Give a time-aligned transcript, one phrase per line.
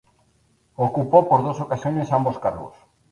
[0.77, 2.73] Ocupó por dos ocasiones ambos cargos.